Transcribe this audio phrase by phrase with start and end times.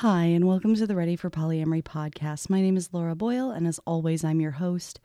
[0.00, 2.50] Hi, and welcome to the Ready for Polyamory podcast.
[2.50, 5.00] My name is Laura Boyle, and as always, I'm your host.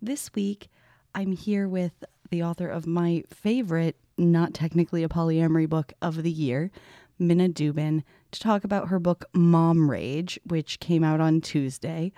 [0.00, 0.70] This week,
[1.14, 1.92] I'm here with
[2.30, 6.70] the author of my favorite, not technically a polyamory book of the year,
[7.18, 12.10] Minna Dubin, to talk about her book Mom Rage, which came out on Tuesday.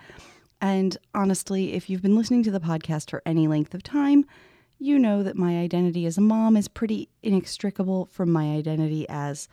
[0.61, 4.23] And honestly, if you've been listening to the podcast for any length of time,
[4.79, 9.49] you know that my identity as a mom is pretty inextricable from my identity as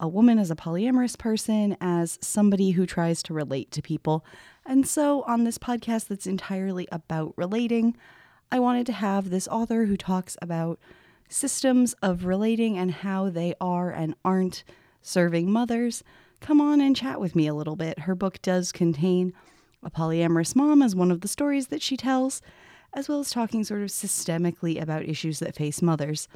[0.00, 4.24] a woman, as a polyamorous person, as somebody who tries to relate to people.
[4.64, 7.96] And so, on this podcast that's entirely about relating,
[8.52, 10.78] I wanted to have this author who talks about
[11.28, 14.64] systems of relating and how they are and aren't
[15.02, 16.02] serving mothers
[16.40, 18.00] come on and chat with me a little bit.
[18.00, 19.32] Her book does contain
[19.82, 22.42] a polyamorous mom as one of the stories that she tells,
[22.92, 26.28] as well as talking sort of systemically about issues that face mothers.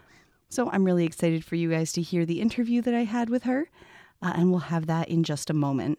[0.53, 3.45] So I'm really excited for you guys to hear the interview that I had with
[3.45, 3.71] her,
[4.21, 5.99] uh, and we'll have that in just a moment.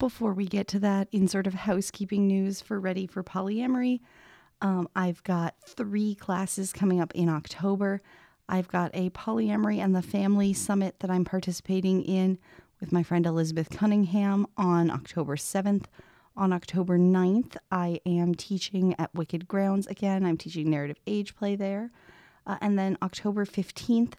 [0.00, 4.00] Before we get to that, in sort of housekeeping news for Ready for Polyamory,
[4.60, 8.02] um, I've got three classes coming up in October.
[8.48, 12.40] I've got a polyamory and the family summit that I'm participating in
[12.80, 15.84] with my friend Elizabeth Cunningham on October 7th.
[16.36, 20.26] On October 9th, I am teaching at Wicked Grounds again.
[20.26, 21.92] I'm teaching narrative age play there.
[22.46, 24.14] Uh, and then October 15th,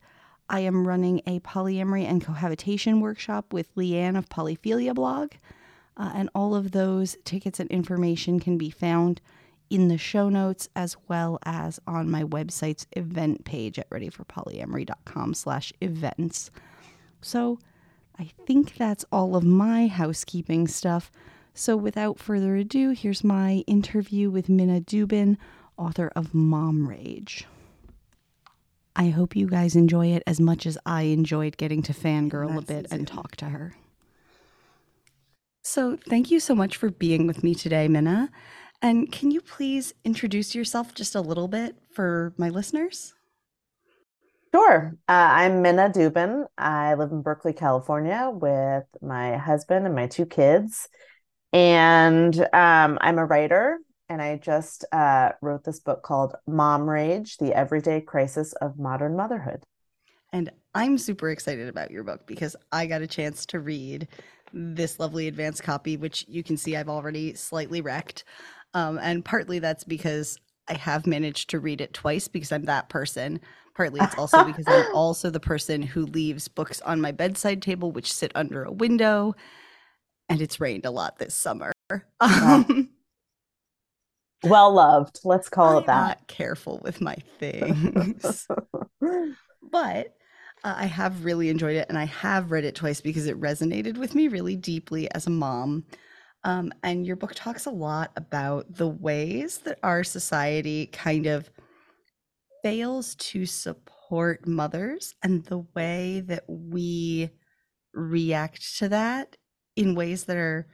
[0.49, 5.31] I am running a polyamory and cohabitation workshop with Leanne of Polyphilia blog.
[5.95, 9.21] Uh, and all of those tickets and information can be found
[9.69, 15.73] in the show notes as well as on my website's event page at readyforpolyamory.com slash
[15.81, 16.51] events.
[17.21, 17.59] So
[18.19, 21.11] I think that's all of my housekeeping stuff.
[21.53, 25.37] So without further ado, here's my interview with Minna Dubin,
[25.77, 27.45] author of Mom Rage.
[28.95, 32.61] I hope you guys enjoy it as much as I enjoyed getting to fangirl a
[32.61, 33.73] bit and talk to her.
[35.63, 38.29] So, thank you so much for being with me today, Minna.
[38.81, 43.13] And can you please introduce yourself just a little bit for my listeners?
[44.53, 44.95] Sure.
[45.07, 46.45] Uh, I'm Minna Dubin.
[46.57, 50.89] I live in Berkeley, California with my husband and my two kids.
[51.53, 57.37] And um, I'm a writer and I just uh, wrote this book called Mom Rage
[57.37, 59.63] The Everyday Crisis of Modern Motherhood.
[60.31, 64.07] And I'm super excited about your book because I got a chance to read
[64.51, 68.23] this lovely advanced copy, which you can see I've already slightly wrecked.
[68.73, 72.89] Um, and partly that's because I have managed to read it twice because I'm that
[72.89, 73.39] person.
[73.75, 77.91] Partly it's also because I'm also the person who leaves books on my bedside table,
[77.91, 79.35] which sit under a window.
[80.29, 81.71] And it's rained a lot this summer.
[82.21, 82.89] Um,
[84.43, 85.19] well loved.
[85.23, 86.07] Let's call I'm it that.
[86.07, 88.47] Not careful with my things,
[89.71, 90.15] but
[90.63, 93.97] uh, I have really enjoyed it, and I have read it twice because it resonated
[93.97, 95.85] with me really deeply as a mom.
[96.45, 101.49] Um, and your book talks a lot about the ways that our society kind of
[102.63, 107.29] fails to support mothers and the way that we
[107.93, 109.37] react to that
[109.75, 110.67] in ways that are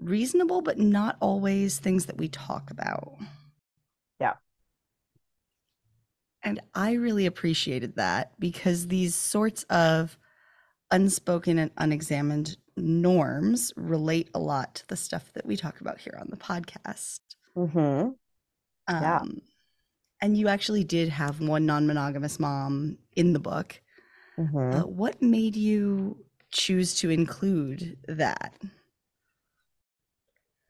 [0.00, 3.16] reasonable, but not always things that we talk about.
[4.20, 4.34] Yeah.
[6.42, 10.16] And I really appreciated that because these sorts of
[10.90, 16.16] unspoken and unexamined norms relate a lot to the stuff that we talk about here
[16.18, 17.20] on the podcast.
[17.56, 18.10] Mm-hmm.
[18.88, 19.16] Yeah.
[19.18, 19.42] Um,
[20.20, 23.80] and you actually did have one non monogamous mom in the book.
[24.38, 24.80] Mm-hmm.
[24.80, 28.54] Uh, what made you choose to include that?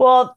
[0.01, 0.35] Well,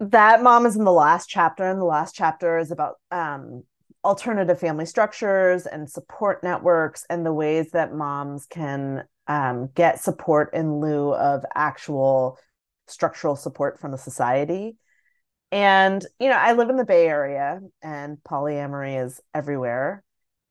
[0.00, 3.62] that mom is in the last chapter, and the last chapter is about um,
[4.02, 10.54] alternative family structures and support networks and the ways that moms can um, get support
[10.54, 12.38] in lieu of actual
[12.86, 14.78] structural support from the society.
[15.50, 20.02] And, you know, I live in the Bay Area and polyamory is everywhere.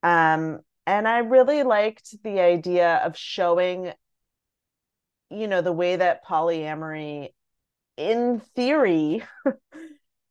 [0.03, 3.91] Um, and I really liked the idea of showing,
[5.31, 7.29] you know, the way that polyamory
[8.09, 9.23] in theory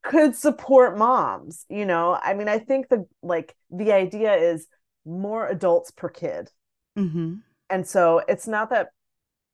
[0.03, 2.19] could support moms you know?
[2.21, 4.67] I mean i think the like the idea is
[5.05, 6.51] more adults per kid.
[6.99, 7.35] Mm-hmm.
[7.71, 8.89] and so it's not that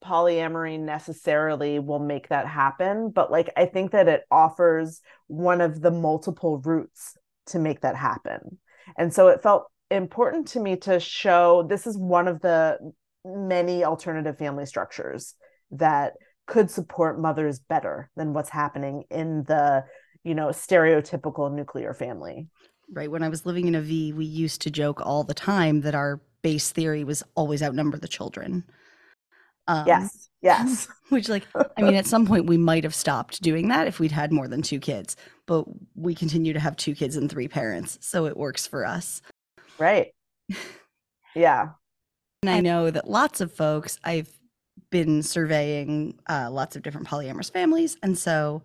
[0.02, 5.80] polyamory necessarily will make that happen but like i think that it offers one of
[5.80, 7.16] the multiple routes
[7.46, 8.58] to make that happen.
[8.98, 12.78] And so it felt important to me to show this is one of the
[13.24, 15.34] many alternative family structures
[15.72, 16.14] that
[16.46, 19.84] could support mothers better than what's happening in the
[20.24, 22.48] you know stereotypical nuclear family
[22.90, 25.80] right when i was living in a v we used to joke all the time
[25.82, 28.64] that our base theory was always outnumber the children
[29.68, 30.28] Um, yes.
[30.42, 30.88] Yes.
[31.08, 31.46] Which, like,
[31.76, 34.46] I mean, at some point we might have stopped doing that if we'd had more
[34.48, 35.16] than two kids,
[35.46, 35.64] but
[35.96, 37.98] we continue to have two kids and three parents.
[38.00, 39.22] So it works for us.
[39.78, 40.12] Right.
[41.34, 41.72] Yeah.
[42.42, 44.30] And I know that lots of folks, I've
[45.04, 47.98] been surveying uh, lots of different polyamorous families.
[48.02, 48.62] And so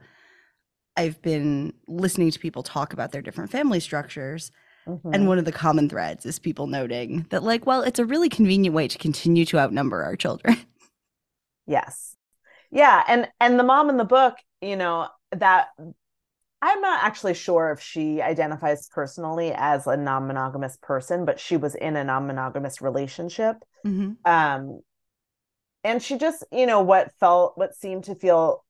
[0.95, 4.49] I've been listening to people talk about their different family structures.
[4.87, 5.13] Mm-hmm.
[5.13, 8.29] And one of the common threads is people noting that, like, well, it's a really
[8.29, 10.57] convenient way to continue to outnumber our children.
[11.67, 12.17] Yes.
[12.71, 13.03] Yeah.
[13.07, 15.67] And and the mom in the book, you know, that
[16.61, 21.75] I'm not actually sure if she identifies personally as a non-monogamous person, but she was
[21.75, 23.57] in a non-monogamous relationship.
[23.85, 24.13] Mm-hmm.
[24.25, 24.81] Um,
[25.83, 28.63] and she just, you know, what felt, what seemed to feel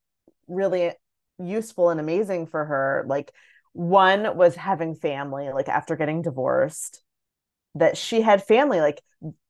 [0.48, 0.92] really
[1.38, 3.32] useful and amazing for her, like
[3.72, 7.02] one was having family, like after getting divorced,
[7.74, 9.02] that she had family, like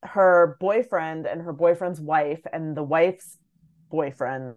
[0.02, 3.38] her boyfriend and her boyfriend's wife and the wife's
[3.90, 4.56] boyfriend.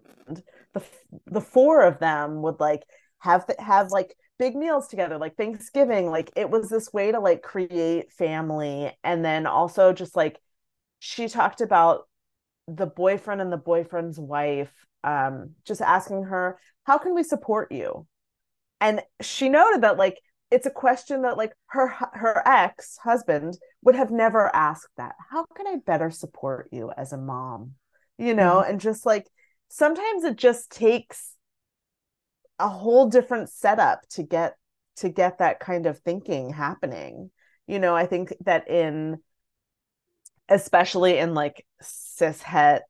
[0.74, 0.82] The
[1.26, 2.82] the four of them would like
[3.18, 7.42] have have like big meals together like thanksgiving like it was this way to like
[7.42, 10.38] create family and then also just like
[10.98, 12.06] she talked about
[12.68, 14.72] the boyfriend and the boyfriend's wife
[15.04, 18.06] um just asking her how can we support you?
[18.80, 20.20] And she noted that like
[20.50, 25.14] it's a question that like her her ex husband would have never asked that.
[25.30, 27.72] How can i better support you as a mom?
[28.18, 28.70] You know mm-hmm.
[28.70, 29.26] and just like
[29.68, 31.32] sometimes it just takes
[32.58, 34.56] a whole different setup to get
[34.96, 37.30] to get that kind of thinking happening.
[37.66, 39.18] You know i think that in
[40.48, 42.82] especially in like cis het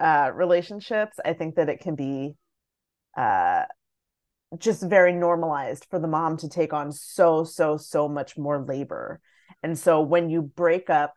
[0.00, 2.34] uh relationships i think that it can be
[3.16, 3.64] uh
[4.56, 9.20] just very normalized for the mom to take on so so so much more labor.
[9.62, 11.14] And so when you break up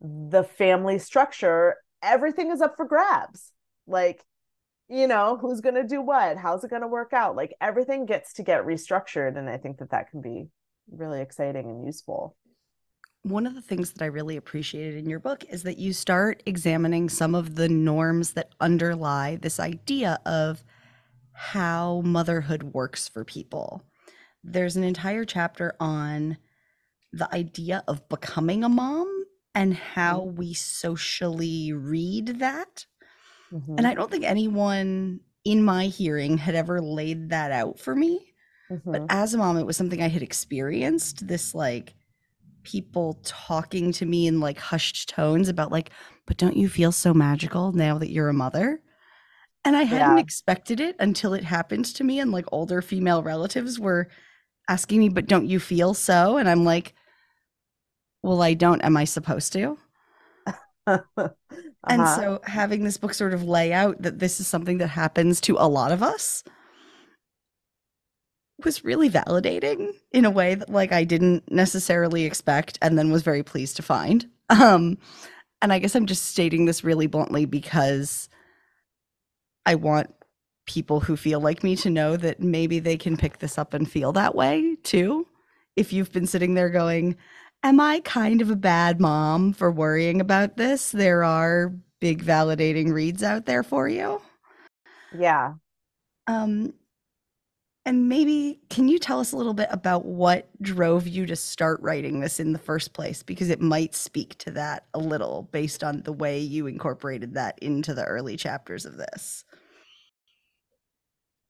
[0.00, 3.52] the family structure everything is up for grabs.
[3.86, 4.22] Like
[4.88, 6.36] you know who's going to do what?
[6.36, 7.34] How's it going to work out?
[7.34, 10.46] Like everything gets to get restructured and i think that that can be
[10.90, 12.36] really exciting and useful
[13.28, 16.42] one of the things that i really appreciated in your book is that you start
[16.46, 20.64] examining some of the norms that underlie this idea of
[21.32, 23.84] how motherhood works for people
[24.42, 26.36] there's an entire chapter on
[27.12, 29.24] the idea of becoming a mom
[29.54, 30.36] and how mm-hmm.
[30.36, 32.86] we socially read that
[33.52, 33.74] Mm-hmm.
[33.78, 38.34] And I don't think anyone in my hearing had ever laid that out for me.
[38.70, 38.92] Mm-hmm.
[38.92, 41.94] But as a mom, it was something I had experienced this like
[42.66, 45.90] people talking to me in like hushed tones about like,
[46.26, 48.80] but don't you feel so magical now that you're a mother?
[49.64, 50.22] And I hadn't yeah.
[50.22, 52.18] expected it until it happened to me.
[52.18, 54.08] And like older female relatives were
[54.68, 56.38] asking me, but don't you feel so?
[56.38, 56.94] And I'm like,
[58.22, 58.82] well, I don't.
[58.82, 59.78] Am I supposed to?
[60.86, 61.28] uh-huh.
[61.88, 65.40] And so having this book sort of lay out that this is something that happens
[65.42, 66.42] to a lot of us
[68.64, 73.22] was really validating in a way that like I didn't necessarily expect and then was
[73.22, 74.26] very pleased to find.
[74.48, 74.98] Um
[75.62, 78.28] and I guess I'm just stating this really bluntly because
[79.64, 80.14] I want
[80.66, 83.90] people who feel like me to know that maybe they can pick this up and
[83.90, 85.26] feel that way too.
[85.74, 87.16] If you've been sitting there going,
[87.62, 90.92] am I kind of a bad mom for worrying about this?
[90.92, 94.20] There are big validating reads out there for you.
[95.16, 95.54] Yeah.
[96.26, 96.74] Um
[97.86, 101.80] and maybe can you tell us a little bit about what drove you to start
[101.80, 105.84] writing this in the first place because it might speak to that a little based
[105.84, 109.44] on the way you incorporated that into the early chapters of this.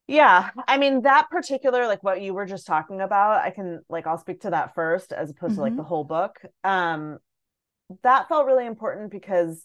[0.07, 4.07] Yeah, I mean that particular like what you were just talking about, I can like
[4.07, 5.57] I'll speak to that first as opposed mm-hmm.
[5.57, 5.79] to like mm-hmm.
[5.79, 6.37] the whole book.
[6.63, 7.19] Um
[8.03, 9.65] that felt really important because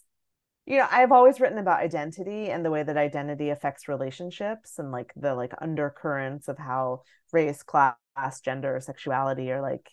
[0.66, 4.92] you know, I've always written about identity and the way that identity affects relationships and
[4.92, 7.02] like the like undercurrents of how
[7.32, 7.96] race, class,
[8.44, 9.90] gender, sexuality are like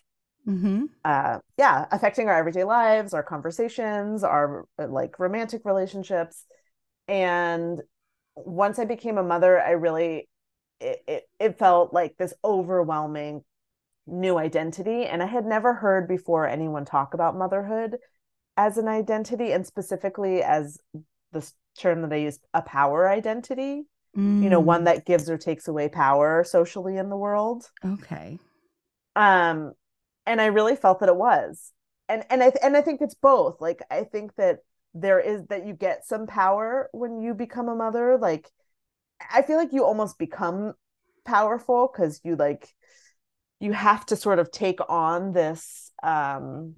[0.47, 0.85] mm-hmm.
[1.03, 6.45] uh yeah, affecting our everyday lives, our conversations, our like romantic relationships.
[7.07, 7.81] And
[8.35, 10.29] once I became a mother, I really
[10.79, 13.43] it, it, it felt like this overwhelming
[14.05, 15.05] new identity.
[15.05, 17.97] And I had never heard before anyone talk about motherhood
[18.59, 20.77] as an identity and specifically as
[21.31, 23.83] this term that I use, a power identity.
[24.17, 24.43] Mm.
[24.43, 24.85] You know, one mm.
[24.85, 27.69] that gives or takes away power socially in the world.
[27.85, 28.37] Okay.
[29.15, 29.71] Um,
[30.25, 31.71] and I really felt that it was.
[32.09, 33.61] And and I th- and I think it's both.
[33.61, 34.57] Like I think that
[34.93, 38.17] there is that you get some power when you become a mother.
[38.17, 38.49] Like
[39.31, 40.73] I feel like you almost become
[41.23, 42.67] powerful because you like
[43.61, 46.75] you have to sort of take on this um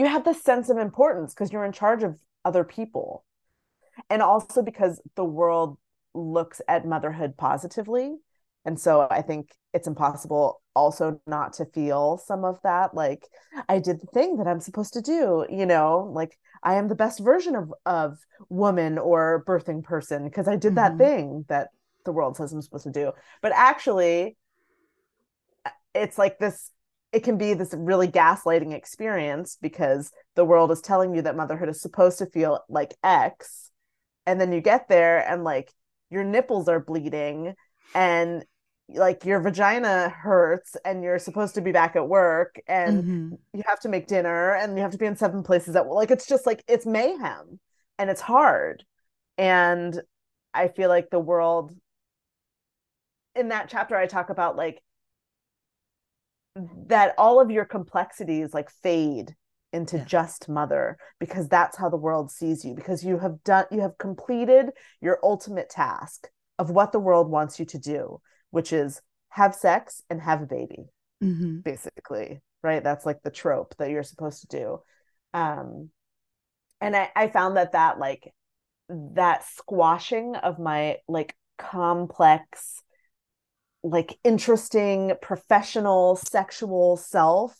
[0.00, 3.24] you have this sense of importance because you're in charge of other people.
[4.08, 5.78] And also because the world
[6.14, 8.16] looks at motherhood positively.
[8.64, 13.22] And so i think it's impossible also not to feel some of that like
[13.68, 16.10] i did the thing that i'm supposed to do you know?
[16.12, 20.74] Like i am the best version of of woman or birthing person because i did
[20.76, 20.98] that Mhm.
[20.98, 21.68] thing that
[22.04, 23.12] the world says i'm supposed to do.
[23.42, 24.36] But actually
[25.94, 26.70] it's like this
[27.12, 31.68] it can be this really gaslighting experience because the world is telling you that motherhood
[31.68, 33.70] is supposed to feel like x
[34.26, 35.72] and then you get there and like
[36.10, 37.54] your nipples are bleeding
[37.94, 38.44] and
[38.88, 43.38] like your vagina hurts and you're supposed to be back at work and Mhm.
[43.52, 46.10] you have to make dinner and you have to be in seven places at like
[46.10, 47.58] it's just like it's mayhem
[47.98, 48.84] and it's hard
[49.38, 50.00] and
[50.54, 51.72] i feel like the world
[53.34, 54.82] in that chapter i talk about like
[56.56, 59.34] that all of your complexities like fade
[59.72, 60.04] into Yeah.
[60.04, 63.96] just mother because that's how the world sees you because you have done you have
[63.98, 66.28] completed your ultimate task
[66.58, 70.46] of what the world wants you to do which is have sex and have a
[70.46, 70.90] baby
[71.22, 71.62] Mhm.
[71.62, 74.82] basically right that's like the trope that you're supposed to do
[75.34, 75.90] um
[76.80, 78.32] and i i found that that like
[78.88, 82.82] that squashing of my like complex
[83.82, 87.56] like interesting professional sexual self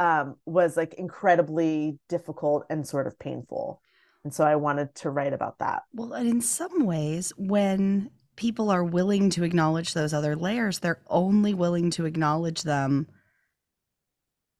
[0.00, 3.80] um was like incredibly difficult and sort of painful
[4.24, 8.70] and so i wanted to write about that Well, and in some ways, when people
[8.70, 13.06] are willing to acknowledge those other layers, they're only willing to acknowledge them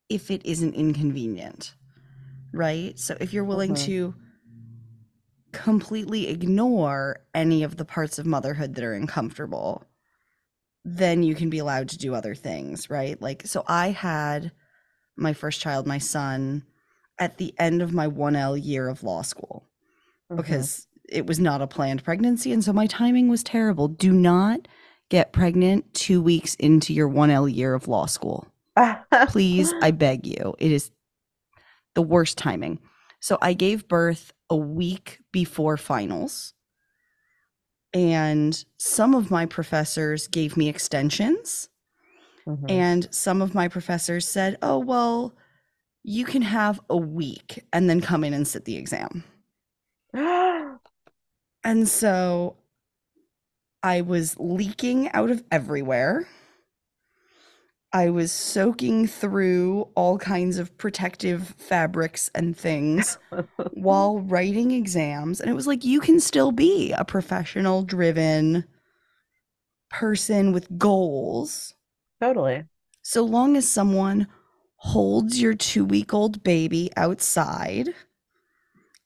[0.09, 1.75] if it isn't inconvenient,
[2.53, 2.99] right?
[2.99, 3.85] So if you're willing Mhm.
[3.87, 4.15] to
[5.53, 9.85] completely ignore any of the parts of motherhood that are uncomfortable,
[10.89, 13.21] then you can be allowed to do other things, right?
[13.21, 14.53] Like, so I had
[15.17, 16.63] my first child, my son,
[17.19, 19.69] at the end of my 1L year of law school
[20.31, 20.37] Mhm.
[20.37, 22.53] because it was not a planned pregnancy.
[22.53, 23.89] And so my timing was terrible.
[23.89, 24.69] Do not
[25.09, 28.47] get pregnant two weeks into your 1L year of law school.
[29.29, 30.55] Please, I beg you.
[30.59, 30.91] It is
[31.95, 32.79] the worst timing.
[33.21, 36.53] So I gave birth a week before finals.
[37.97, 41.71] And some of my professors gave me extensions.
[42.47, 42.71] Mhm.
[42.71, 45.35] And some of my professors said, oh, well,
[46.05, 49.25] you can have a week and then come in and sit the exam.
[51.65, 52.59] And so
[53.83, 56.29] I was leaking out of everywhere.
[57.97, 63.17] I was soaking through all kinds of protective fabrics and things
[63.73, 65.41] while writing exams.
[65.41, 68.67] And it was like, you can still be a professional driven
[69.89, 71.73] person with goals
[72.21, 72.65] totally
[73.01, 74.27] so long as someone
[74.77, 77.95] holds your two week old baby outside.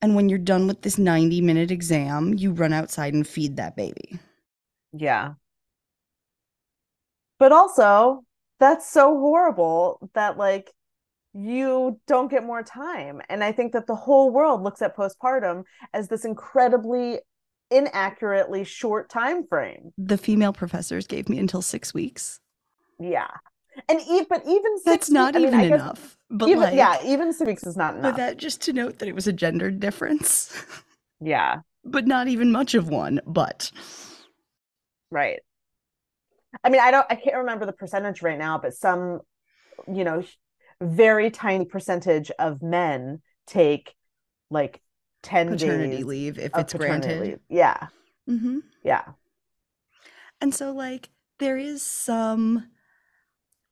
[0.03, 3.77] And when you're done with this 90 minute exam, you run outside and feed that
[3.77, 4.19] baby.
[4.93, 5.35] Yeah.
[7.39, 8.25] But also,
[8.61, 10.71] that's so horrible that like
[11.33, 13.21] you don't get more time.
[13.29, 15.64] And I think that the whole world looks at postpartum
[15.95, 17.21] as this incredibly
[17.71, 19.93] inaccurately short time frame.
[19.97, 22.40] The female professors gave me until six weeks.
[22.99, 23.29] Yeah.
[23.88, 26.19] And e- but even six That's not weeks- I mean, even enough.
[26.29, 28.02] But even like, yeah, even six weeks is not enough.
[28.12, 30.52] but that just to note that it was a gendered difference,
[31.21, 33.21] yeah, but not even much of one.
[33.26, 33.71] But
[35.11, 35.40] right.
[36.64, 39.21] I mean, I don't I can't remember the percentage right now, but some,
[39.92, 40.23] you know,
[40.80, 43.95] very tiny percentage of men take
[44.50, 44.80] like
[45.23, 47.21] 10 paternity days leave, if it's granted.
[47.21, 47.38] leave.
[47.49, 47.88] Yeah.
[48.26, 49.02] hmm Yeah.
[50.40, 52.66] And so, like, there is some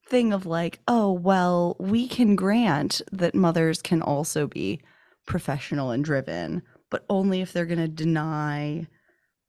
[0.07, 4.81] thing of like, oh, well, we can grant that mothers can also be
[5.27, 8.87] professional and driven, but only if they're going to deny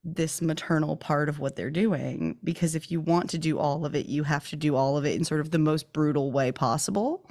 [0.04, 2.38] this maternal part of what they're doing.
[2.44, 5.06] Because if you want to do all of it, you have to do all of
[5.06, 7.26] it in sort of the most brutal way possible,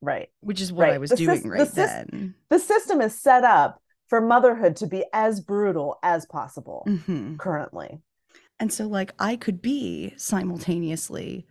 [0.00, 0.30] Right.
[0.40, 2.34] which is what I was The doing sys- the right then.
[2.48, 8.00] The system is set up for motherhood to be as brutal as possible hmm currently.
[8.58, 11.46] And so, like, I could be simultaneously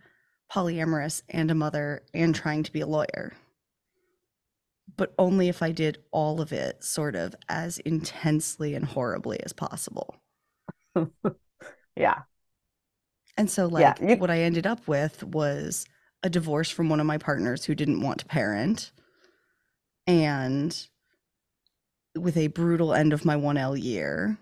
[0.52, 3.32] polyamorous and a mother and trying to be a lawyer,
[4.96, 9.52] but only if I did all of it sort of as intensely and horribly as
[9.52, 10.16] possible.
[11.96, 12.22] Yeah.
[13.36, 15.86] And so, Yeah, like, you- what I ended up with was
[16.22, 18.92] a divorce from one of my partners who didn't want to parent
[20.06, 20.88] and
[22.16, 24.38] with a brutal end of my 1L year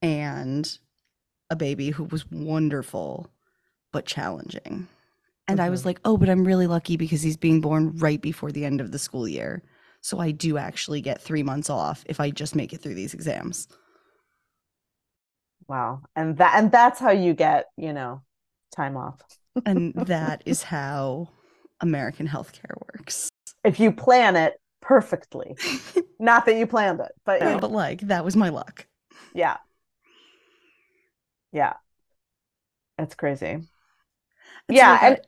[0.00, 0.78] and
[1.50, 3.30] a baby who was wonderful
[3.92, 4.88] but challenging.
[5.52, 8.50] And I was like, oh, but I'm really lucky because he's being born right before
[8.50, 9.62] the end of the school year.
[10.00, 13.14] So I do actually get three months off if I just make it through these
[13.14, 13.68] exams.
[15.68, 16.02] Wow.
[16.16, 18.22] And that and that's how you get, you know,
[18.74, 19.20] time off.
[19.66, 21.28] and that is how
[21.80, 23.28] American healthcare works.
[23.62, 25.56] If you plan it perfectly.
[26.18, 28.86] Not that you planned it, but no, but like that was my luck.
[29.34, 29.56] Yeah.
[31.52, 31.74] Yeah.
[32.98, 33.58] That's crazy.
[34.68, 34.98] Yeah.
[35.02, 35.20] And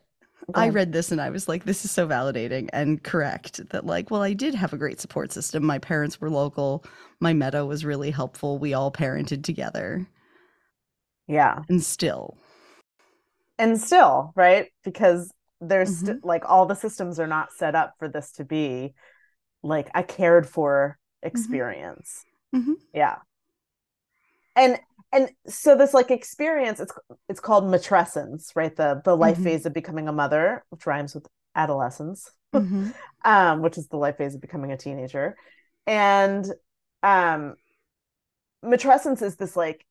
[0.52, 4.10] I read this and I was like, this is so validating and correct that, like,
[4.10, 5.64] well, I did have a great support system.
[5.64, 6.84] My parents were local.
[7.20, 8.58] My metamour was really helpful.
[8.58, 10.06] We all parented together.
[11.26, 11.60] Yeah.
[11.68, 12.36] And still.
[13.58, 14.66] And still, right?
[14.82, 16.06] Because there's mm-hmm.
[16.06, 18.92] st- like all the systems are not set up for this to be
[19.62, 21.28] like a cared for mm-hmm.
[21.28, 22.24] experience.
[22.54, 22.74] Mm-hmm.
[22.92, 23.16] Yeah.
[24.56, 24.78] And
[25.14, 26.92] and so this like experience it's
[27.28, 29.44] it's called matrescence right the the life mm-hmm.
[29.44, 32.90] phase of becoming a mother which rhymes with adolescence mm-hmm.
[33.24, 35.36] um which is the life phase of becoming a teenager
[35.86, 36.46] and
[37.02, 37.54] um
[38.64, 39.86] matrescence is this like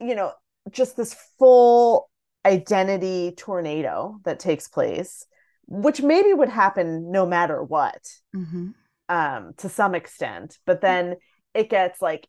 [0.00, 0.32] you know
[0.70, 2.10] just this full
[2.44, 5.26] identity tornado that takes place
[5.66, 8.02] which maybe would happen no matter what
[8.34, 8.68] mm-hmm.
[9.08, 11.16] um to some extent but then
[11.54, 12.26] it gets like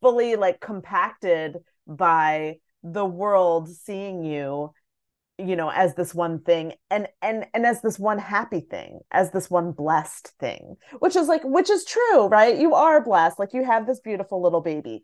[0.00, 4.70] fully like compacted by the world seeing you
[5.38, 9.30] you know as this one thing and and and as this one happy thing as
[9.30, 12.58] this one blessed thing which is like which is true right?
[12.58, 13.38] You are blessed.
[13.38, 15.02] Like you have this beautiful little baby.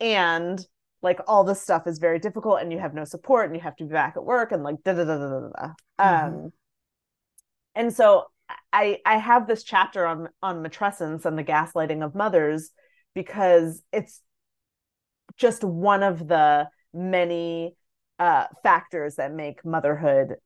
[0.00, 0.64] And
[1.02, 3.76] like all this stuff is very difficult and you have no support and you have
[3.76, 5.68] to be back at work and like da da da da da da.
[6.00, 6.34] Mm-hmm.
[6.34, 6.52] um
[7.74, 8.24] and so
[8.72, 12.70] i i have this chapter on on matrescence and the gaslighting of mothers
[13.14, 14.20] because it's
[15.36, 17.76] just one of the many
[18.18, 20.36] uh, factors that make motherhood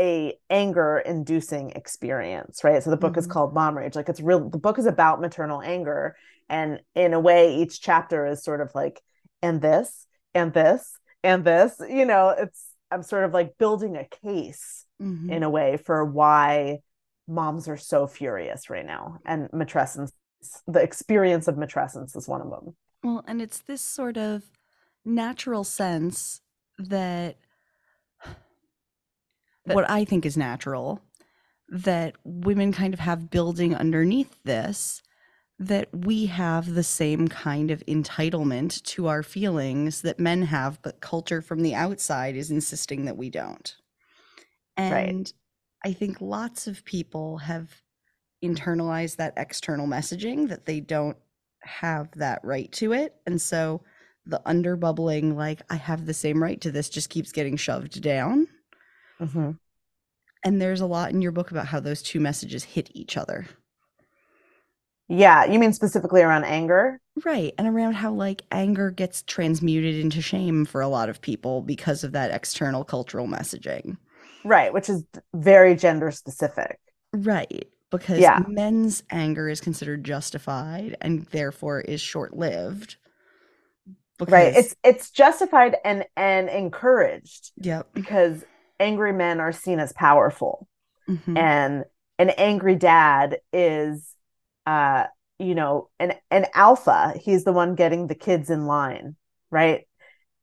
[0.00, 3.18] a anger inducing experience right so the book mm-hmm.
[3.18, 6.14] is called mom rage like it's real the book is about maternal anger
[6.48, 9.02] and in a way each chapter is sort of like
[9.42, 14.06] and this and this and this you know it's i'm sort of like building a
[14.24, 15.30] case mm-hmm.
[15.30, 16.78] in a way for why
[17.26, 20.12] moms are so furious right now and matrescence
[20.66, 22.74] the experience of matrescence is one of them.
[23.02, 24.44] Well, and it's this sort of
[25.04, 26.40] natural sense
[26.78, 27.36] that,
[29.66, 31.00] that what I think is natural
[31.70, 35.02] that women kind of have building underneath this
[35.58, 41.00] that we have the same kind of entitlement to our feelings that men have, but
[41.00, 43.74] culture from the outside is insisting that we don't.
[44.76, 45.32] And right.
[45.84, 47.82] I think lots of people have
[48.42, 51.16] internalize that external messaging that they don't
[51.62, 53.16] have that right to it.
[53.26, 53.82] And so
[54.26, 58.00] the under bubbling, like, I have the same right to this, just keeps getting shoved
[58.00, 58.46] down.
[59.20, 59.52] Mm-hmm.
[60.44, 63.46] And there's a lot in your book about how those two messages hit each other.
[65.08, 65.46] Yeah.
[65.46, 67.00] You mean specifically around anger?
[67.24, 67.54] Right.
[67.58, 72.04] And around how, like, anger gets transmuted into shame for a lot of people because
[72.04, 73.96] of that external cultural messaging.
[74.44, 74.72] Right.
[74.72, 76.78] Which is very gender specific.
[77.12, 78.42] Right because yeah.
[78.46, 82.96] men's anger is considered justified and therefore is short-lived.
[84.18, 84.32] Because...
[84.32, 87.88] right it's it's justified and and encouraged yep.
[87.94, 88.44] because
[88.80, 90.68] angry men are seen as powerful.
[91.08, 91.36] Mm-hmm.
[91.38, 91.84] and
[92.18, 94.14] an angry dad is
[94.66, 95.04] uh
[95.38, 97.14] you know an an alpha.
[97.22, 99.16] He's the one getting the kids in line
[99.50, 99.86] right?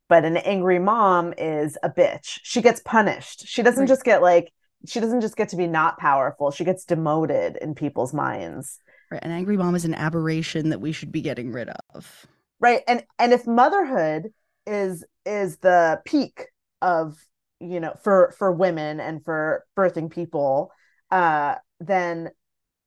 [0.08, 2.40] But an angry mom is a bitch.
[2.44, 3.48] She gets punished.
[3.48, 3.88] She doesn't right.
[3.88, 4.52] just get like
[4.86, 8.80] she doesn't just get to be not powerful she gets demoted in people's minds.
[9.12, 12.26] Right an angry mom is an aberration that we should be getting rid of.
[12.60, 14.34] Right and and if motherhood
[14.66, 16.48] is is the peak
[16.82, 17.18] of
[17.60, 20.72] you know for for women and for birthing people
[21.12, 22.30] uh then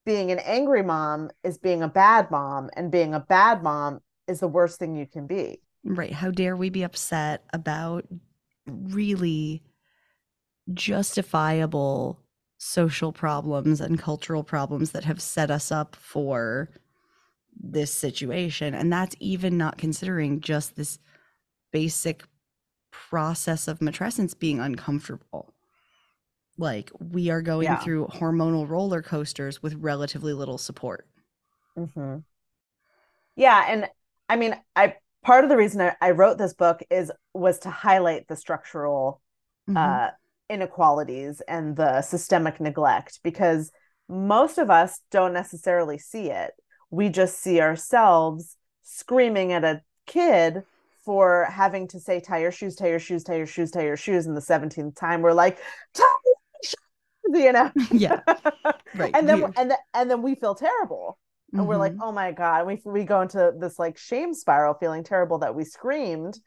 [0.04, 4.40] being an angry mom is being a bad mom and being a bad mom is
[4.40, 5.60] the worst thing you can be.
[5.84, 8.06] Right how dare we be upset about
[8.66, 9.62] really
[10.74, 12.20] justifiable
[12.58, 16.68] social problems and cultural problems that have set us up for
[17.60, 18.74] this situation.
[18.74, 20.98] And that's even not considering just this
[21.72, 22.24] basic
[22.90, 25.54] process of matrescence being uncomfortable.
[26.56, 27.78] Like we are going yeah.
[27.78, 31.06] through hormonal roller coasters with relatively little support.
[31.76, 32.18] Mm-hmm.
[33.36, 33.64] Yeah.
[33.68, 33.88] And
[34.28, 37.70] I mean, I part of the reason I, I, wrote this book is was to
[37.70, 39.20] highlight the structural
[39.68, 39.76] mm-hmm.
[39.76, 40.10] uh,
[40.50, 43.70] inequalities and the systemic neglect because
[44.08, 46.52] most of us don't necessarily see it.
[46.90, 50.62] We just see ourselves screaming at a kid
[51.04, 53.96] for having to say, tie your shoes, tie your shoes, tie your shoes, tie your
[53.96, 54.26] shoes.
[54.26, 55.58] And the 17th time, we're like,
[55.94, 56.34] tie your
[56.64, 56.74] shoes,
[57.44, 58.20] you know yeah
[58.94, 61.18] right and then and then and then we feel terrible
[61.56, 61.98] and we're like Mhm.
[62.02, 65.64] oh my god we we go into this like shame spiral feeling terrible that we
[65.64, 66.38] screamed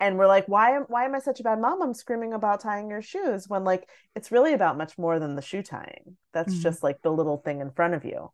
[0.00, 2.60] and we're like why am why am i such a bad mom i'm screaming about
[2.60, 6.54] tying your shoes when like it's really about much more than the shoe tying that's
[6.54, 6.62] Mhm.
[6.62, 8.30] just like the little thing in front of you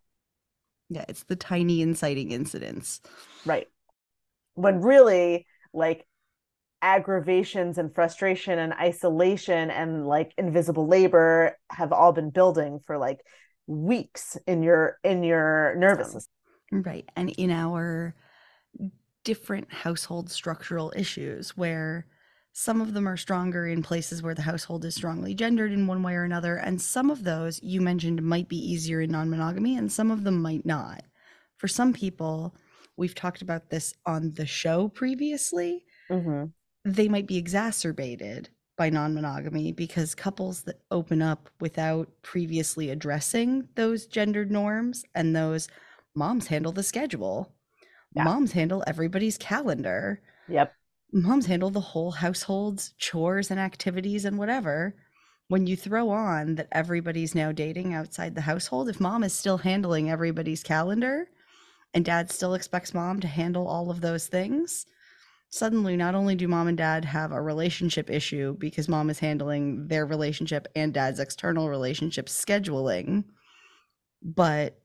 [0.88, 3.00] yeah it's the tiny inciting incidents
[3.46, 3.68] right
[4.55, 6.07] when really like
[6.83, 13.20] aggravations and frustration and isolation and like invisible labor have all been building for like
[13.66, 16.31] weeks in your in your nervous system
[16.70, 17.09] Right.
[17.14, 18.16] And in our
[19.25, 22.07] different household structural issues, where
[22.53, 26.03] some of them are stronger in places where the household is strongly gendered in one
[26.03, 26.57] way or another.
[26.57, 30.25] And some of those you mentioned might be easier in non monogamy, and some of
[30.25, 31.05] them might not.
[31.57, 32.55] For some people,
[32.97, 36.53] we've talked about this on the show previously, Mhm.
[36.85, 43.69] they might be exacerbated by non monogamy because couples that open up without previously addressing
[43.77, 45.69] those gendered norms and those
[46.15, 47.54] moms handle the schedule,
[48.14, 48.24] Yeah.
[48.24, 50.74] moms handle everybody's calendar, yep
[51.12, 54.94] moms handle the whole household's chores and activities and whatever.
[55.48, 59.59] When you throw on that everybody's now dating outside the household, if mom is still
[59.59, 61.29] handling everybody's calendar
[61.92, 64.87] and dad still expects mom to handle all of those things,
[65.50, 69.87] suddenly not only do mom and dad have a relationship issue because mom is handling
[69.87, 73.24] their relationship and dad's external relationship scheduling,
[74.22, 74.81] but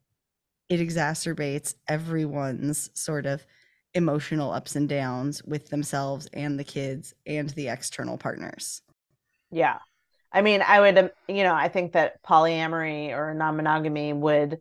[0.69, 3.45] it exacerbates everyone's sort of
[3.93, 8.81] emotional ups and downs with themselves and the kids and the external partners.
[9.51, 9.79] Yeah.
[10.31, 14.59] I mean, I would, um, you know, I think that polyamory or non monogamy would,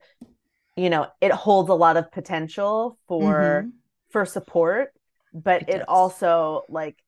[0.77, 3.73] you know, it holds a lot of potential for Mhm.
[4.11, 4.93] for support,
[5.35, 6.99] but It it, also like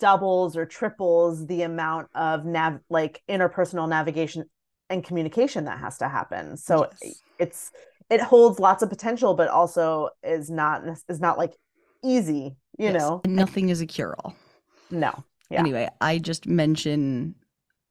[0.00, 4.44] doubles or triples the amount of nav like interpersonal navigation
[4.88, 6.56] and communication that has to happen.
[6.56, 7.22] So Yes.
[7.38, 7.72] it's
[8.10, 11.54] it holds lots of potential, but also is not is not like
[12.02, 13.20] easy, you Yes, know.
[13.24, 14.34] and nothing is a cure all.
[14.90, 15.12] No.
[15.50, 15.60] Yeah.
[15.60, 17.34] Anyway, I just mention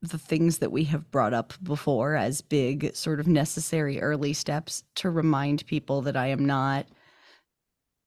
[0.01, 4.84] the things that we have brought up before as big, sort of necessary early steps
[4.95, 6.86] to remind people that I am not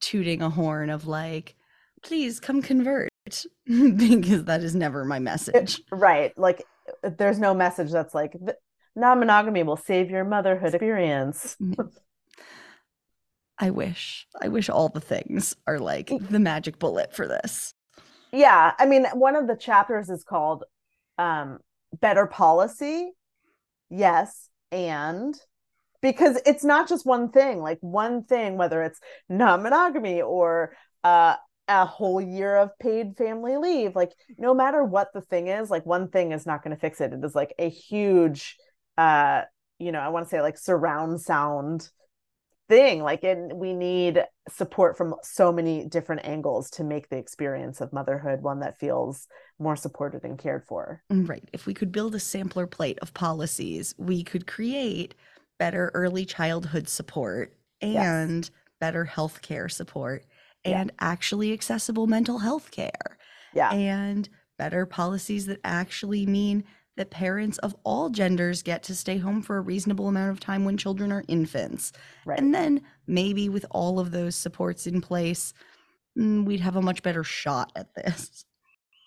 [0.00, 1.56] tooting a horn of like,
[2.02, 3.10] please come convert,
[3.66, 5.80] because that is never my message.
[5.90, 6.36] Right.
[6.38, 6.64] Like
[7.02, 8.34] there's no message that's like
[9.00, 11.56] "Th- non-monogamy will save your motherhood experience.
[13.58, 14.26] I wish.
[14.40, 17.74] I wish all the things are like the magic bullet for this.
[18.32, 20.64] Yeah, I mean, one of the chapters is called
[21.18, 21.58] um
[22.00, 23.12] better policy.
[23.90, 25.34] Yes, and
[26.00, 31.36] because it's not just one thing, like one thing whether it's non-monogamy or uh
[31.68, 35.86] a whole year of paid family leave, like no matter what the thing is, like
[35.86, 37.12] one thing is not going to fix it.
[37.12, 38.56] It is like a huge
[39.00, 39.42] uh
[39.78, 41.88] you know, I want to say like surround sound
[42.68, 47.80] thing like and we need support from so many different angles to make the experience
[47.80, 49.26] of motherhood one that feels
[49.58, 51.48] more supported and cared for Right.
[51.52, 55.14] If we could build a sampler plate of policies, we could create
[55.58, 58.04] better early childhood support Yes.
[58.06, 60.24] and better healthcare support
[60.64, 60.82] Yeah.
[60.82, 63.16] and actually accessible mental health care
[63.54, 66.62] yeah and better policies that actually mean
[67.00, 70.66] that parents of all genders get to stay home for a reasonable amount of time
[70.66, 71.92] when children are infants.
[72.26, 75.54] right And then maybe with all of those supports in place,
[76.18, 78.44] mm, we'd have a much better shot at this.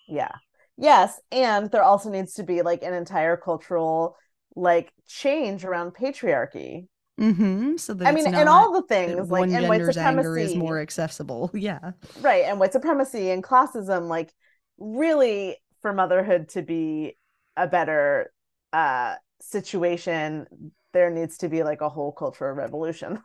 [0.10, 0.32] yeah
[0.78, 4.18] yes and there also needs to be like an entire cultural
[4.56, 6.88] like change around patriarchy
[7.22, 7.78] Mm-hmm.
[7.78, 11.52] So that i mean and all the things like and white anger is more accessible.
[11.54, 11.92] Yeah.
[12.22, 14.34] right and white supremacy and classism like
[14.80, 17.16] really for motherhood to be
[17.56, 18.32] a better
[18.72, 20.48] uh situation
[20.94, 23.20] there needs to be like a whole cultural revolution.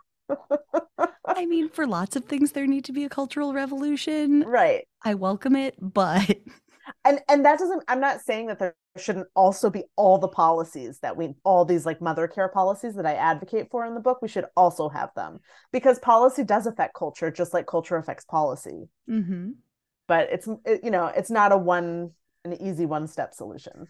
[1.27, 4.43] I mean, for lots of things, there need to be a cultural revolution.
[4.47, 4.89] right.
[5.05, 6.29] I welcome it, but
[7.05, 10.99] and and that doesn't i'm not saying that there shouldn't also be all the policies
[11.01, 14.21] that we all these like mother care policies that i advocate for in the book
[14.23, 15.39] we should also have them.
[15.71, 18.89] Because policy does affect culture just like culture affects policy.
[19.09, 19.55] Mhm.
[20.07, 22.11] but it's it, you know it's not a one
[22.45, 23.87] an easy one step solution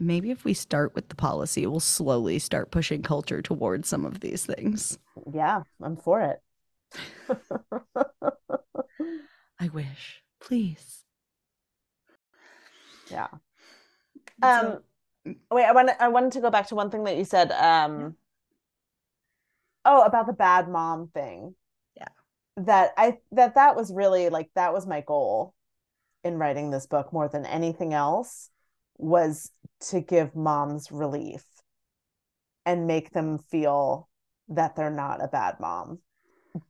[0.00, 4.20] maybe if we start with the policy, we'll slowly start pushing culture towards some of
[4.20, 4.98] these things.
[5.32, 6.40] yeah i'm for it
[9.60, 10.22] I wish.
[10.40, 11.04] Please.
[13.10, 13.28] yeah
[14.42, 17.24] So- um wait i want i wanted to go back to one thing that you
[17.24, 18.16] said um
[19.84, 21.54] oh about the bad mom thing
[21.96, 22.08] Yeah.
[22.56, 25.52] that i that that was really like that was my goal
[26.24, 28.48] in writing this book more than anything else
[29.00, 29.50] was
[29.88, 31.44] to give moms relief
[32.66, 34.08] and make them feel
[34.48, 35.98] that they're not a bad mom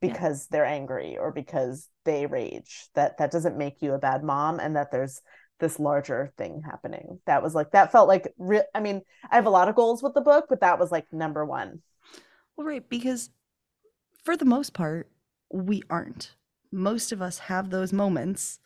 [0.00, 0.48] because yeah.
[0.50, 4.76] they're angry or because they rage that that doesn't make you a bad mom and
[4.76, 5.20] that there's
[5.58, 7.20] this larger thing happening.
[7.26, 10.02] That was like that felt like real i mean i have a lot of goals
[10.02, 11.82] with the book but that was like number one.
[12.56, 13.30] Well right because
[14.24, 15.10] for the most part
[15.52, 16.36] we aren't.
[16.72, 18.60] Most of us have those moments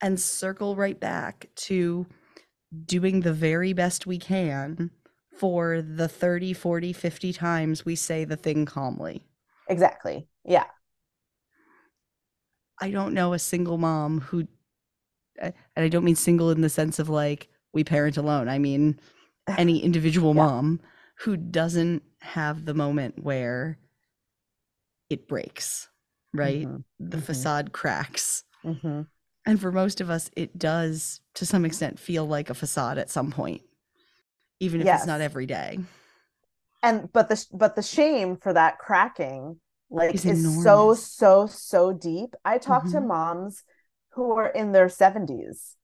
[0.00, 2.06] and circle right back to
[2.84, 4.90] doing the very best we can
[5.36, 9.24] for the 30 40 50 times we say the thing calmly
[9.68, 10.64] exactly yeah
[12.80, 14.46] i don't know a single mom who
[15.40, 18.98] and i don't mean single in the sense of like we parent alone i mean
[19.58, 20.42] any individual yeah.
[20.42, 20.80] mom
[21.20, 23.78] who doesn't have the moment where
[25.08, 25.88] it breaks
[26.34, 26.78] right mm-hmm.
[26.98, 27.26] the mm-hmm.
[27.26, 29.02] facade cracks mm-hmm.
[29.48, 33.10] And for most of us it does to some extent feel like a facade at
[33.10, 33.62] some point
[34.60, 35.00] even if yes.
[35.00, 35.78] it's not every day
[36.82, 39.58] and but the but the shame for that cracking
[39.90, 42.92] like is, is so so so deep i talk mm-hmm.
[42.92, 43.64] to moms
[44.10, 45.74] who are in their 70s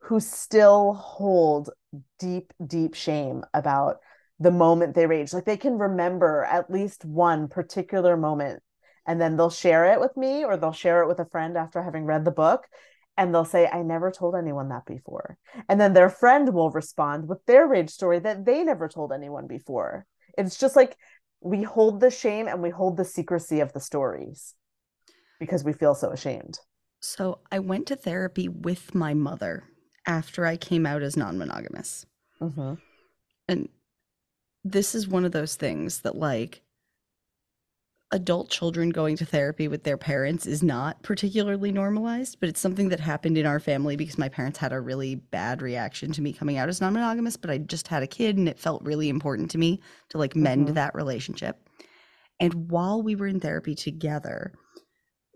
[0.00, 1.70] who still hold
[2.18, 3.96] deep deep shame about
[4.38, 8.62] the moment they rage like they can remember at least one particular moment
[9.06, 11.82] and then they'll share it with me or they'll share it with a friend after
[11.82, 12.66] having read the book
[13.16, 15.38] and they'll say i never told anyone that before.
[15.68, 19.46] And then their friend will respond with their rage story that they never told anyone
[19.46, 20.06] before.
[20.36, 20.96] It's just like
[21.40, 24.54] we hold the shame and we hold the secrecy of the stories
[25.38, 26.58] because we feel so ashamed.
[27.00, 29.64] So i went to therapy with my mother
[30.06, 32.06] after i came out as non-monogamous.
[32.40, 32.74] Mm-hmm.
[33.48, 33.68] and
[34.64, 36.62] this is one of those things that like
[38.14, 42.88] adult children going to therapy with their parents is not particularly normalized, but it's something
[42.90, 46.32] that happened in our family because my parents had a really bad reaction to me
[46.32, 49.08] coming out as non monogamous, but I just had a kid and it felt really
[49.08, 50.74] important to me to like mend mm-hmm.
[50.74, 51.68] that relationship.
[52.38, 54.52] And while we were in therapy together,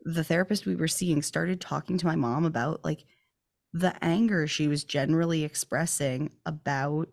[0.04, 3.04] the therapist we were seeing started talking to my mom about like
[3.72, 7.08] the anger she was generally expressing about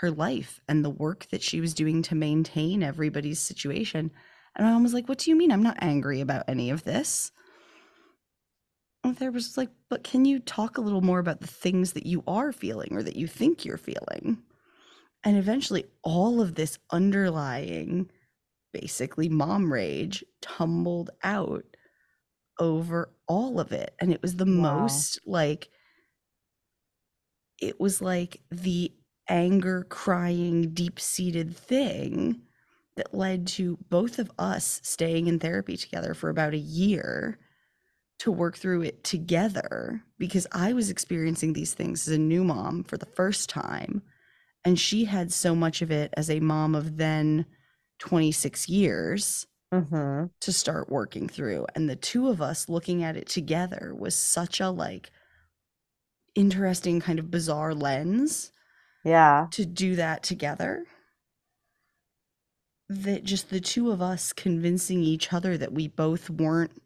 [0.00, 4.10] her life and the work that she was doing to maintain everybody's situation
[4.56, 5.52] and my mom was like, What do you mean?
[5.52, 7.32] I'm not angry about any of this.
[9.02, 11.92] And the therapist was like, But can you talk a little more about the things
[11.92, 14.42] that you are feeling or that you think you're feeling?
[15.24, 18.10] And eventually, all of this underlying,
[18.72, 21.64] basically, mom rage tumbled out
[22.60, 23.94] over all of it.
[23.98, 24.80] And it was the wow.
[24.80, 25.68] most like,
[27.60, 28.92] it was like the
[29.28, 32.42] anger crying, deep seated thing
[32.96, 37.38] that led to both of us staying in therapy together for about a year
[38.20, 42.84] to work through it together because I was experiencing these things as a new mom
[42.84, 44.02] for the first time.
[44.64, 47.44] And she had so much of it as a mom of then
[47.98, 50.26] 26 years mm-hmm.
[50.40, 51.66] to start working through.
[51.74, 55.10] And the two of us looking at it together was such a like
[56.34, 58.52] interesting kind of bizarre lens.
[59.04, 59.48] Yeah.
[59.50, 60.86] To do that together
[62.88, 66.82] that just the two of us convincing each other that we both weren't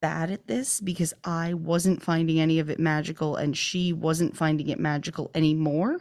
[0.00, 4.68] bad at this because I wasn't finding any of it magical and she wasn't finding
[4.68, 5.98] it magical anymore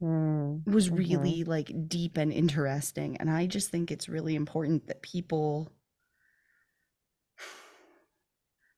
[0.00, 0.96] mm, was mm-hmm.
[0.96, 3.16] really like deep and interesting.
[3.16, 5.72] And I just think it's really important that people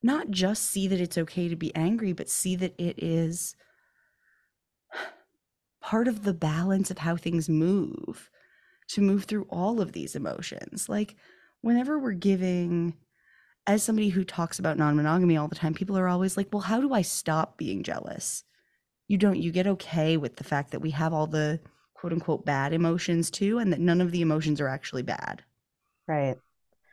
[0.03, 3.57] not just see that it's okay to be angry, but see that it is
[5.81, 8.31] part of the balance of how things move
[8.89, 10.89] to move through all of these emotions.
[10.89, 11.17] Like,
[11.61, 12.95] whenever we're giving,
[13.67, 16.63] as somebody who talks about non monogamy all the time, people are always like, well,
[16.63, 18.45] how do I stop being jealous?
[19.09, 21.61] You don't, you get okay with the fact that we have all the
[21.95, 25.43] quote unquote bad emotions too, and that none of the emotions are actually bad.
[26.07, 26.37] Right.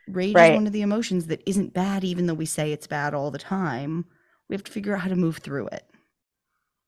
[0.08, 0.52] Rage right.
[0.52, 3.30] is one of the emotions that isn't bad, even though we say it's bad all
[3.30, 4.06] the time.
[4.48, 5.84] We have to figure out how to move through it.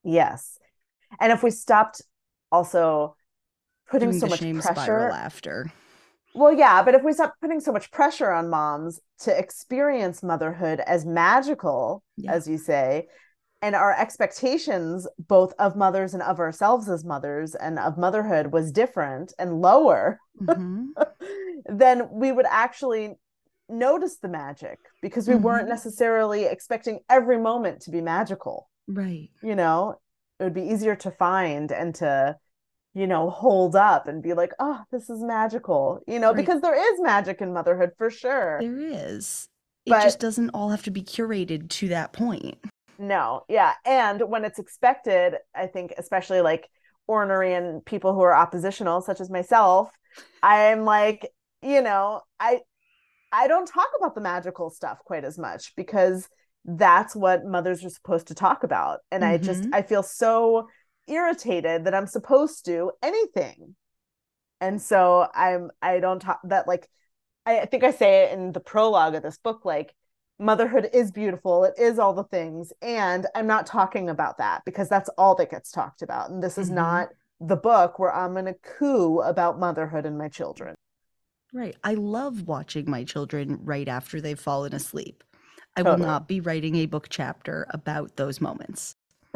[0.03, 0.59] Yes.
[1.21, 2.03] And if we stopped
[2.51, 3.17] also
[3.91, 5.73] putting so much pressure after
[6.35, 10.81] well yeah but if we stop putting so much pressure on moms to experience motherhood
[10.81, 12.33] as magical yeah.
[12.33, 13.07] as you say
[13.63, 18.73] and our expectations both of mothers and of ourselves as mothers and of motherhood was
[18.73, 20.87] different and lower mm-hmm.
[21.67, 23.15] then we would actually
[23.69, 25.45] notice the magic because we mm-hmm.
[25.45, 29.99] weren't necessarily expecting every moment to be magical right you know
[30.39, 32.37] it would be easier to find and to
[32.95, 36.37] you know, hold up and be like, oh, this is magical, you know, right.
[36.37, 38.59] because there is magic in motherhood for sure.
[38.61, 39.49] There is.
[39.85, 42.57] It but, just doesn't all have to be curated to that point.
[42.99, 43.73] No, yeah.
[43.85, 46.69] And when it's expected, I think, especially like
[47.07, 49.91] ornery and people who are oppositional, such as myself,
[50.43, 51.29] I'm like,
[51.63, 52.61] you know, I
[53.33, 56.29] I don't talk about the magical stuff quite as much because
[56.65, 59.01] that's what mothers are supposed to talk about.
[59.11, 59.33] And mm-hmm.
[59.33, 59.75] I just mm-hmm.
[59.75, 60.69] I feel so
[61.07, 63.77] irritated that I'm supposed to anything.
[64.61, 66.89] And so I'm I don't talk that like
[67.47, 69.95] I think I say it in the prologue of this book like
[70.39, 74.89] motherhood is beautiful it is all the things and i'm not talking about that because
[74.89, 76.77] that's all that gets talked about and this is mm-hmm.
[76.77, 77.09] not
[77.41, 80.75] the book where i'm going to coo about motherhood and my children
[81.53, 85.23] right i love watching my children right after they've fallen asleep
[85.77, 86.01] i totally.
[86.01, 88.97] will not be writing a book chapter about those moments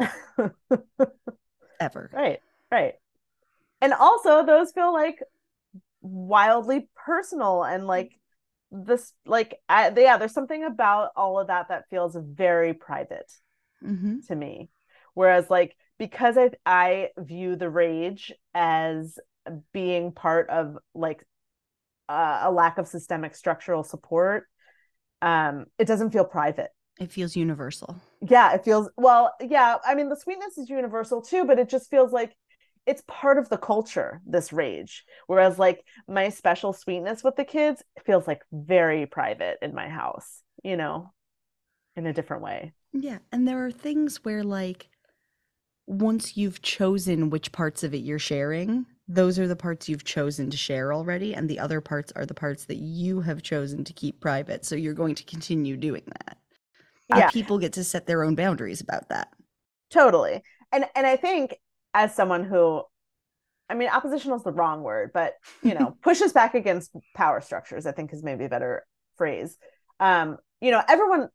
[1.79, 2.09] ever.
[2.13, 2.39] Right
[2.71, 2.95] right.
[3.81, 5.19] And also those feel like
[6.01, 8.11] wildly personal and like
[8.71, 13.31] this like I, yeah there's something about all of that that feels very private
[13.83, 14.19] mm-hmm.
[14.27, 14.69] to me.
[15.13, 19.19] Whereas like because i i view the rage as
[19.73, 21.25] being part of like
[22.07, 24.47] uh, a lack of systemic structural support
[25.21, 27.95] um it doesn't feel private it feels universal.
[28.21, 31.89] Yeah it feels well yeah i mean the sweetness is universal too but it just
[31.89, 32.35] feels like
[32.85, 35.03] it's part of the culture this rage.
[35.27, 40.41] Whereas like my special sweetness with the kids feels like very private in my house
[40.63, 41.11] you know
[41.95, 42.73] in a different way.
[42.93, 44.89] Yeah and there are things where like
[45.87, 50.49] once you've chosen which parts of it you're sharing those are the parts you've chosen
[50.51, 53.93] to share already and the other parts are the parts that you have chosen to
[53.93, 56.37] keep private so you're going to continue doing that
[57.17, 59.29] yeah people get to set their own boundaries about that
[59.89, 60.41] totally
[60.71, 61.55] and and i think
[61.93, 62.83] as someone who
[63.71, 67.85] I mean, oppositional is the wrong word, but you know, pushes back against power structures,
[67.85, 68.83] I think is maybe a better
[69.15, 69.57] phrase.
[69.99, 71.29] Um, you know, everyone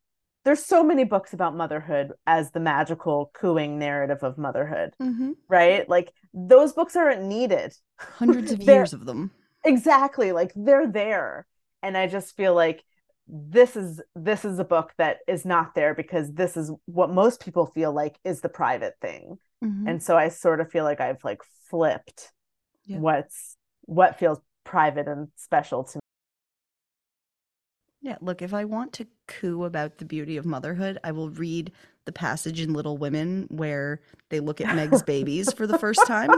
[0.45, 5.33] there's so many books about motherhood as the magical cooing narrative of motherhood, mm-hmm.
[5.49, 5.89] right?
[5.89, 7.75] Like those books aren't needed.
[7.99, 9.31] Hundreds of years of them.
[9.65, 10.33] Exactly.
[10.33, 11.47] Like they're there.
[11.83, 12.85] And I just feel like
[13.27, 17.41] this is this is a book that is not there because this is what most
[17.41, 19.89] people feel like is the private thing mm-hmm.
[19.89, 22.33] and so i sort of feel like i've like flipped
[22.85, 22.99] yeah.
[22.99, 26.01] what's what feels private and special to me
[28.03, 31.73] yeah look if i want to coo about the beauty of motherhood i will read
[32.05, 36.31] the passage in little women where they look at meg's babies for the first time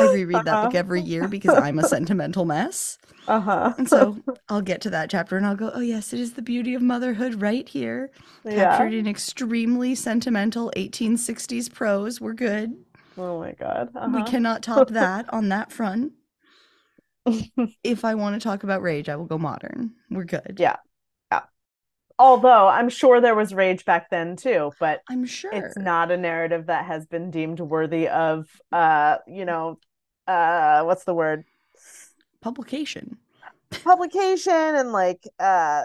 [0.00, 0.44] I reread uh-huh.
[0.44, 0.78] that book uh-huh.
[0.78, 2.98] every year because I'm a sentimental mess.
[3.28, 3.74] Uh-huh.
[3.78, 6.42] And so I'll get to that chapter and I'll go, oh, yes, it is the
[6.42, 8.10] beauty of motherhood right here.
[8.44, 8.98] Captured yeah.
[8.98, 12.20] in extremely sentimental 1860s prose.
[12.20, 12.76] We're good.
[13.18, 13.90] Oh my God.
[13.94, 14.10] Uh-huh.
[14.14, 16.12] We cannot top that on that front.
[17.84, 19.92] if I want to talk about rage, I will go modern.
[20.10, 20.56] We're good.
[20.58, 20.76] Yeah.
[21.30, 21.42] Yeah.
[22.18, 26.16] Although I'm sure there was rage back then too, but I'm sure it's not a
[26.16, 29.78] narrative that has been deemed worthy of uh, you know,
[30.26, 31.44] uh what's the word?
[32.40, 33.18] Publication.
[33.84, 35.84] Publication and like uh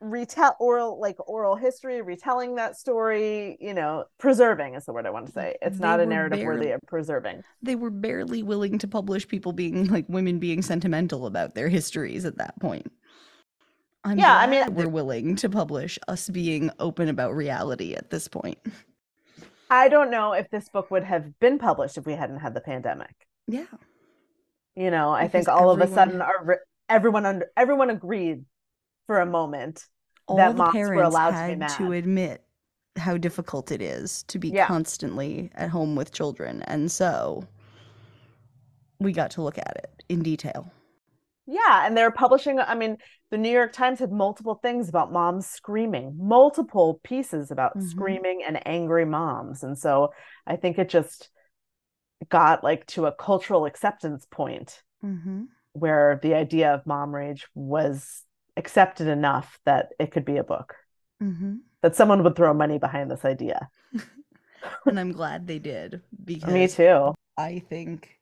[0.00, 5.10] retell oral like oral history retelling that story you know preserving is the word i
[5.10, 5.56] want to say.
[5.60, 7.42] It's they not a narrative barely, worthy of preserving.
[7.62, 12.24] They were barely willing to publish people being like women being sentimental about their histories
[12.24, 12.90] at that point.
[14.04, 18.28] I'm yeah i mean we're willing to publish us being open about reality at this
[18.28, 18.58] point.
[19.70, 22.60] I don't know if this book would have been published if we hadn't had the
[22.60, 23.14] pandemic.
[23.48, 23.66] Yeah
[24.78, 28.44] you know, I think all everyone, of a sudden our, everyone under everyone agreed
[29.06, 29.84] for a moment
[30.28, 31.76] that moms were allowed to be mad.
[31.76, 32.44] to admit
[32.96, 34.66] how difficult it is to be yeah.
[34.66, 37.44] constantly at home with children, and so
[39.00, 40.70] we got to look at it in detail.
[41.46, 42.60] Yeah, and they're publishing.
[42.60, 42.98] I mean,
[43.32, 47.88] the New York Times had multiple things about moms screaming, multiple pieces about mm-hmm.
[47.88, 50.10] screaming and angry moms, and so
[50.46, 51.30] I think it just
[52.28, 55.44] got like to a cultural acceptance point mm-hmm.
[55.72, 58.24] where the idea of mom rage was
[58.56, 60.74] accepted enough that it could be a book
[61.22, 61.56] mm-hmm.
[61.82, 63.68] that someone would throw money behind this idea
[64.86, 68.18] and i'm glad they did because me too i think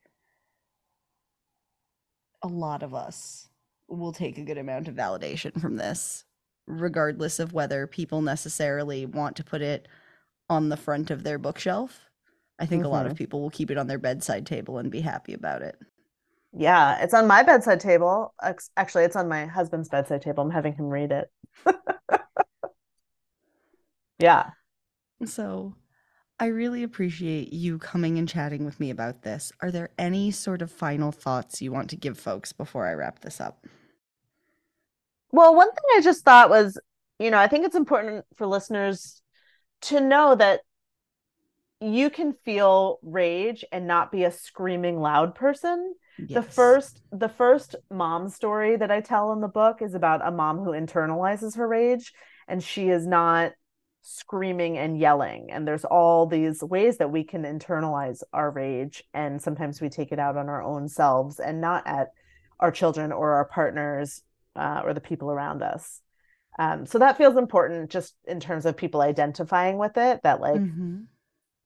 [2.43, 3.49] a lot of us
[3.89, 6.25] will take a good amount of validation from this
[6.67, 9.89] regardless of whether people necessarily want to put it
[10.51, 12.06] on the front of their bookshelf
[12.59, 12.87] I think mm-hmm.
[12.87, 13.19] a lot of mm-hmm.
[13.19, 15.77] people will keep it on their bedside table and be happy about it.
[16.53, 18.35] Yeah, it's on my bedside table.
[18.77, 20.43] Actually, it's on my husband's bedside table.
[20.43, 21.31] I'm having him read it.
[24.19, 24.51] yeah.
[25.25, 25.75] So,
[26.41, 29.53] I really appreciate you coming and chatting with me about this.
[29.61, 33.21] Are there any sort of final thoughts you want to give folks before I wrap
[33.21, 33.67] this up?
[35.31, 36.79] Well, one thing I just thought was
[37.19, 39.23] you know, I think it's important for listeners
[39.83, 40.61] to know that
[41.81, 45.95] you can feel rage and not be a screaming loud person.
[46.19, 46.31] Yes.
[46.31, 50.31] The first the first mom story that I tell in the book is about a
[50.31, 52.15] mom who internalizes her rage
[52.49, 53.53] and she is not
[54.09, 59.43] screaming and yelling and there's all these ways that we can internalize our rage and
[59.43, 62.11] sometimes we take it out on our own selves and not at
[62.61, 64.23] our children or our partners
[64.55, 66.03] uh, or the people around us
[66.57, 70.61] um, so that feels important just in terms of people identifying with it that like
[70.61, 71.01] mm-hmm.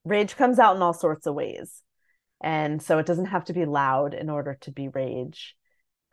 [0.04, 1.82] Rage comes out in all sorts of ways.
[2.42, 5.56] And so it doesn't have to be loud in order to be rage.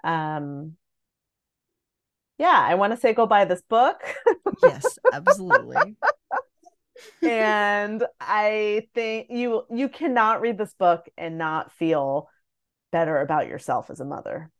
[0.04, 0.76] Um,
[2.38, 4.02] yeah i want to say go buy this book.
[4.64, 5.96] Yes absolutely.
[7.22, 12.30] And i think you you cannot read this book and not feel
[12.92, 14.52] better about yourself as a mother.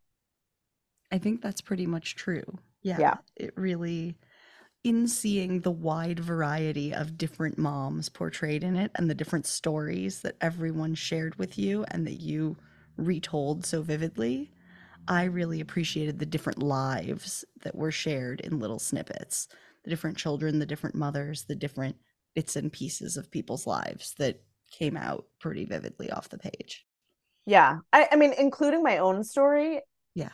[1.12, 2.60] I think that's pretty much true.
[2.82, 3.18] Yeah, yeah.
[3.36, 4.16] It really
[4.88, 10.22] in seeing the wide variety of different moms portrayed in it and the different stories
[10.22, 12.56] that everyone shared with you and that you
[12.96, 14.50] retold so vividly,
[15.06, 19.50] I really appreciated the different lives that were shared in little snippets.
[19.84, 21.98] The different children, the different mothers, the different
[22.34, 26.86] bits and pieces of people's lives that came out pretty vividly off the page.
[27.46, 27.80] Yeah.
[27.92, 29.82] I, I mean, including my own story.
[30.16, 30.30] Yeah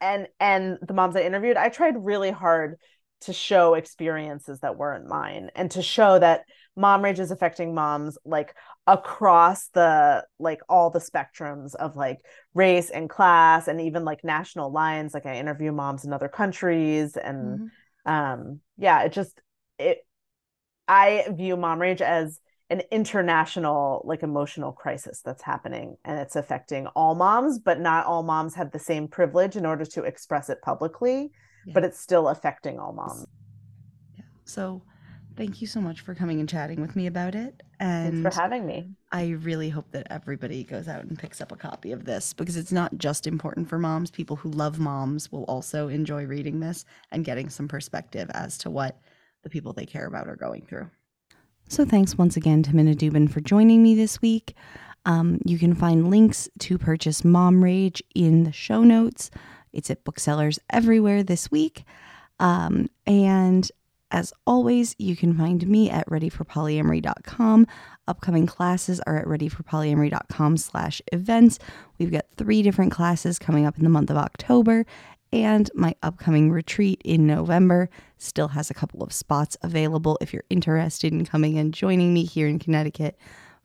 [0.00, 2.76] and and the moms I interviewed, I tried really hard
[3.24, 6.44] to show experiences that weren't mine and to show that
[6.76, 8.54] mom rage is affecting moms like
[8.86, 12.20] across the like all the spectrums of like
[12.52, 17.16] race and class and even like national lines like i interview moms in other countries
[17.16, 17.70] and
[18.06, 18.12] mm-hmm.
[18.12, 19.40] um yeah it just
[19.78, 19.98] it
[20.88, 26.86] i view mom rage as an international like emotional crisis that's happening and it's affecting
[26.88, 30.60] all moms but not all moms have the same privilege in order to express it
[30.62, 31.30] publicly
[31.66, 31.72] yeah.
[31.72, 33.26] but it's still affecting all moms
[34.16, 34.24] yeah.
[34.44, 34.82] so
[35.36, 38.42] thank you so much for coming and chatting with me about it and Thanks for
[38.42, 42.04] having me i really hope that everybody goes out and picks up a copy of
[42.04, 46.24] this because it's not just important for moms people who love moms will also enjoy
[46.24, 49.00] reading this and getting some perspective as to what
[49.42, 50.88] the people they care about are going through
[51.68, 54.54] so thanks once again to Minna Dubin for joining me this week.
[55.06, 59.30] Um, you can find links to purchase Mom Rage in the show notes.
[59.74, 61.84] It's at booksellers everywhere this week.
[62.40, 63.70] Um, and
[64.10, 67.66] as always, you can find me at readyforpolyamory.com.
[68.06, 71.58] Upcoming classes are at readyforpolyamory.com slash events.
[71.98, 74.86] We've got three different classes coming up in the month of October,
[75.32, 80.44] and my upcoming retreat in November still has a couple of spots available if you're
[80.48, 83.18] interested in coming and joining me here in Connecticut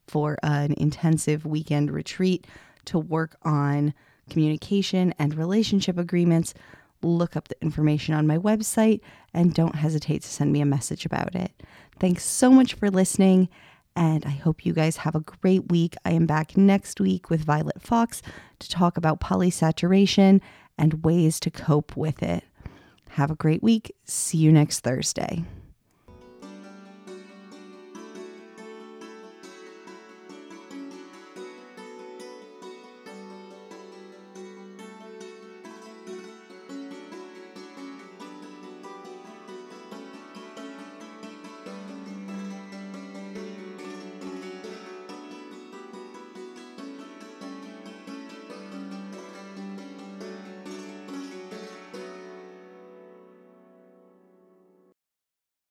[0.08, 2.48] for an intensive weekend retreat
[2.86, 3.94] to work on
[4.30, 6.54] communication and relationship agreements.
[7.02, 9.02] Look up the information on my website
[9.34, 11.52] and don't hesitate to send me a message about it.
[12.00, 13.50] Thanks so much for listening,
[13.96, 15.96] and I hope you guys have a great week.
[16.06, 18.22] I am back next week with Violet Fawkes
[18.60, 20.42] to talk about polysaturation
[20.78, 22.44] and ways to cope with it.
[23.10, 23.96] Have a great week.
[24.06, 25.44] See you next Thursday.